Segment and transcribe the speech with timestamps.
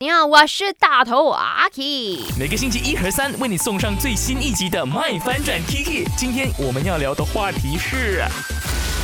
[0.00, 2.18] 你好，我是大头阿 K。
[2.38, 6.06] 每个星期一和三为你送上最新一集的《麦翻转 Kiki》。
[6.16, 8.22] 今天我们要聊的话题是：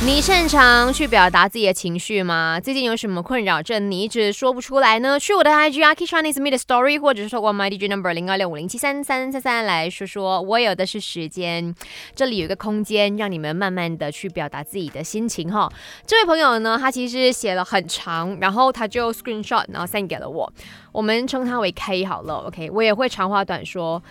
[0.03, 2.59] 你擅长去表达自己的情绪吗？
[2.59, 5.17] 最近有什么困扰症你一直说不出来呢？
[5.17, 10.41] 去我的 IG 阿 K Chinese Me 的 Story，或者是透过 My DJ Number 零二六五零七三三三三来说说。
[10.41, 11.73] 我有的是时间，
[12.13, 15.71] 这里有一个空间，让你们慢慢的去表达自己的心情哈。
[16.05, 20.51] 这位朋友呢，他其实写了很长，然后他就 Screenshot，然后 send 给了我。
[20.91, 24.03] 我们称他为 K 好了，OK，我也会长话短说。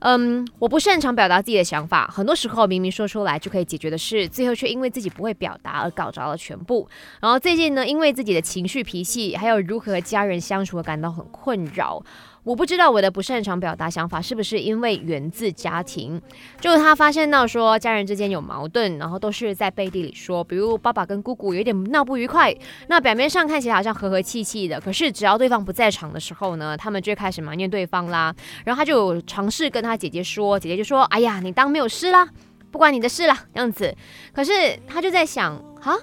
[0.00, 6.86] 嗯，我不擅长表达自己的想法，很多时候明明说出来就可以解决的事，最后却因为自己不会表达而搞砸了全部。
[7.20, 12.02] 然后最近呢，因为自己的情绪脾气，还有如何和家人相处而感到很困扰。
[12.46, 16.22] 我不知道我的不擅长表达想法是不是因为源自家庭，
[16.60, 22.54] 就是他发现到说家人之间有矛盾，然后都是在背地里说，比如爸爸跟姑姑有点闹不愉快，
[22.86, 28.32] 那表面上看起来好像和和气气的，可是只要对方不在场的时候呢，他们就开始埋怨对方啦。
[28.64, 32.28] 然后他就尝试跟他姐姐说，姐姐就说：“哎呀，你当没有事啦，
[32.70, 33.92] 不关你的事啦。”这样子，
[34.32, 34.52] 可是
[34.86, 35.98] 他就在想，哈。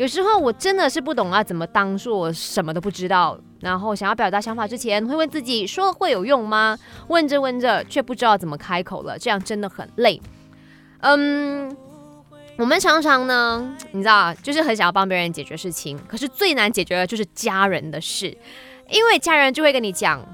[0.00, 6.78] 有时候我真的是不懂啊，怎么当做什么都不知道，然后想要表达想法之前，会问自己说会有用吗？
[7.08, 10.18] 问着问着却不知道怎么开口了，这样真的很累。
[11.00, 11.76] 嗯，
[12.56, 18.34] 我们常常呢，你知道，就是很想要帮别人解决事情，可是最难解决的就是家人的事，
[18.88, 20.26] 因为家人就会跟你讲，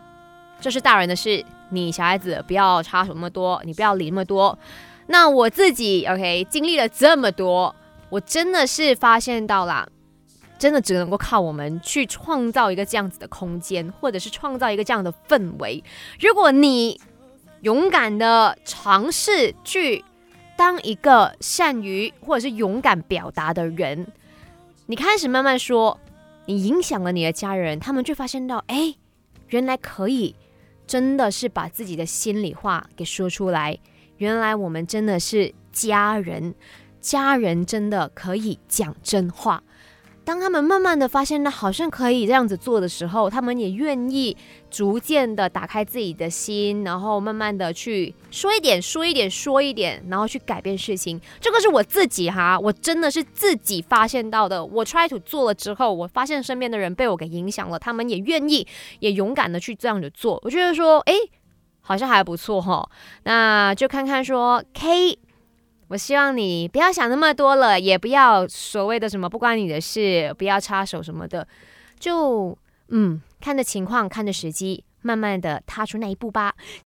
[0.60, 4.56] 这是大人的事，你小孩子不要插手那么多，你不要理那么多。
[5.08, 7.74] 那我自己 OK 经历了这么多。
[8.08, 9.86] 我真的是发现到啦，
[10.58, 15.82] 真的只能够靠我们去创造一个这样子的空间，或者是创造一个这样的氛围。
[16.20, 17.00] 如果你
[17.62, 20.04] 勇敢的尝试去
[20.56, 24.06] 当一个善于或者是勇敢表达的人，
[24.86, 25.98] 你开始慢慢说，
[26.46, 28.94] 你影响了你的家人，他们就发现到，哎，
[29.48, 30.36] 原来可以，
[30.86, 33.76] 真的是把自己的心里话给说出来。
[34.18, 36.54] 原来我们真的是家人。
[37.06, 39.62] 家人真的可以讲真话。
[40.24, 44.36] 当他们慢慢的发现，那好像可以这样子做的时候，他们也愿意
[44.68, 51.20] 逐渐的打开自己的心，然后慢慢的去说一点，说一点，说一点，然后去改变事情。
[51.40, 54.64] 这个是我自己哈，我真的是自己发现到的。
[54.64, 58.66] 我 try to 做了之后，我发现身边的人被我给影响了，他们也愿意，
[58.98, 60.40] 也勇敢的去这样子做。
[60.42, 61.14] 我觉得说，哎，
[61.82, 62.90] 好像还不错哈。
[63.22, 65.20] 那就看看说 K。
[65.88, 71.46] 我希望你不要想那么多了，也不要所谓的什么不关你的事，不要插手什么的，
[71.98, 72.56] 就
[72.88, 76.54] 嗯，看着情况，看着时机，慢慢的踏出那一步吧。